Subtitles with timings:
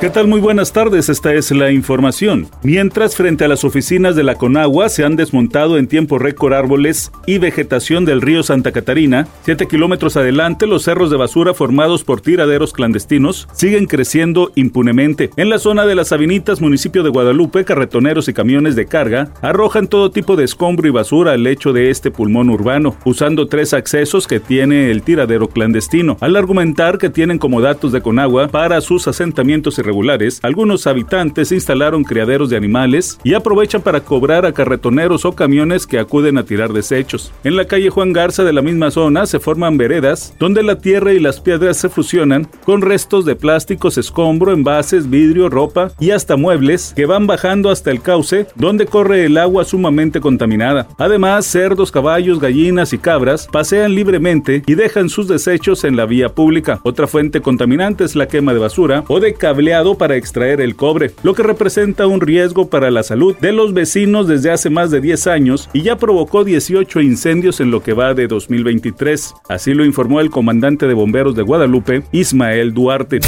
[0.00, 0.28] ¿Qué tal?
[0.28, 2.48] Muy buenas tardes, esta es la información.
[2.62, 7.12] Mientras frente a las oficinas de la Conagua se han desmontado en tiempo récord árboles
[7.26, 12.22] y vegetación del río Santa Catarina, siete kilómetros adelante los cerros de basura formados por
[12.22, 15.28] tiraderos clandestinos siguen creciendo impunemente.
[15.36, 19.86] En la zona de las Sabinitas, municipio de Guadalupe, carretoneros y camiones de carga arrojan
[19.86, 24.26] todo tipo de escombro y basura al lecho de este pulmón urbano, usando tres accesos
[24.26, 29.06] que tiene el tiradero clandestino, al argumentar que tienen como datos de Conagua para sus
[29.06, 35.24] asentamientos y regulares, algunos habitantes instalaron criaderos de animales y aprovechan para cobrar a carretoneros
[35.24, 37.32] o camiones que acuden a tirar desechos.
[37.42, 41.12] En la calle Juan Garza de la misma zona se forman veredas donde la tierra
[41.12, 46.36] y las piedras se fusionan con restos de plásticos, escombro, envases, vidrio, ropa y hasta
[46.36, 50.86] muebles que van bajando hasta el cauce donde corre el agua sumamente contaminada.
[50.98, 56.28] Además, cerdos, caballos, gallinas y cabras pasean libremente y dejan sus desechos en la vía
[56.28, 56.78] pública.
[56.84, 61.12] Otra fuente contaminante es la quema de basura o de cableado para extraer el cobre,
[61.22, 65.00] lo que representa un riesgo para la salud de los vecinos desde hace más de
[65.00, 69.34] 10 años y ya provocó 18 incendios en lo que va de 2023.
[69.48, 73.20] Así lo informó el comandante de bomberos de Guadalupe, Ismael Duarte.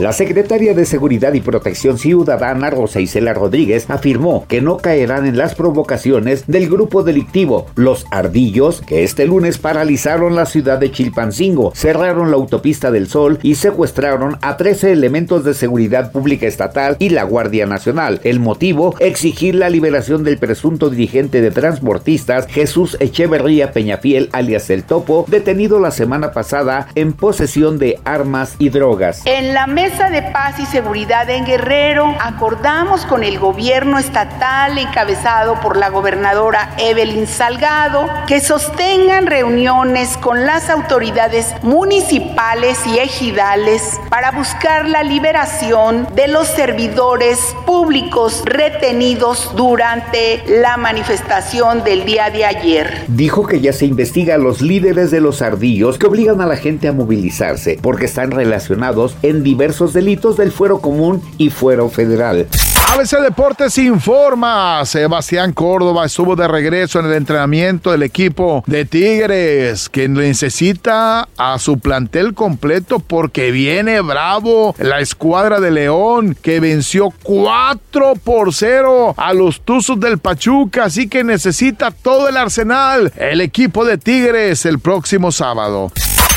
[0.00, 5.36] La secretaria de Seguridad y Protección Ciudadana, Rosa Isela Rodríguez, afirmó que no caerán en
[5.36, 11.72] las provocaciones del grupo delictivo Los Ardillos, que este lunes paralizaron la ciudad de Chilpancingo,
[11.74, 17.10] cerraron la autopista del Sol y secuestraron a 13 elementos de seguridad pública estatal y
[17.10, 18.22] la Guardia Nacional.
[18.24, 24.84] El motivo, exigir la liberación del presunto dirigente de transportistas Jesús Echeverría Peñafiel, alias El
[24.84, 29.20] Topo, detenido la semana pasada en posesión de armas y drogas.
[29.26, 35.60] En la Mesa de Paz y Seguridad en Guerrero acordamos con el gobierno estatal encabezado
[35.60, 44.30] por la gobernadora Evelyn Salgado que sostengan reuniones con las autoridades municipales y ejidales para
[44.30, 53.04] buscar la liberación de los servidores públicos retenidos durante la manifestación del día de ayer.
[53.08, 56.56] Dijo que ya se investiga a los líderes de los ardillos que obligan a la
[56.56, 59.42] gente a movilizarse porque están relacionados en
[59.88, 62.46] delitos del fuero común y fuero federal.
[62.92, 64.84] ABC Deportes informa.
[64.84, 71.58] Sebastián Córdoba estuvo de regreso en el entrenamiento del equipo de Tigres, que necesita a
[71.60, 79.14] su plantel completo porque viene bravo la escuadra de León, que venció 4 por 0
[79.16, 84.66] a los Tuzos del Pachuca, así que necesita todo el arsenal el equipo de Tigres
[84.66, 85.92] el próximo sábado.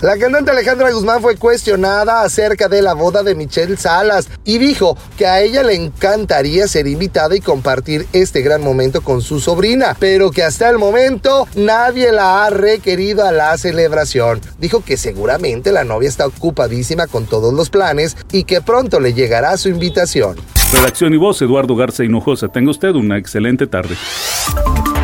[0.00, 4.96] La cantante Alejandra Guzmán fue cuestionada acerca de la boda de Michelle Salas y dijo
[5.16, 9.96] que a ella le encantaría ser invitada y compartir este gran momento con su sobrina,
[9.98, 14.40] pero que hasta el momento nadie la ha requerido a la celebración.
[14.60, 19.14] Dijo que seguramente la novia está ocupadísima con todos los planes y que pronto le
[19.14, 20.36] llegará su invitación.
[20.72, 22.46] Redacción y voz, Eduardo Garza Hinojosa.
[22.46, 23.96] Tenga usted una excelente tarde.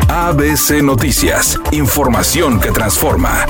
[0.07, 3.45] ABC Noticias, información que transforma.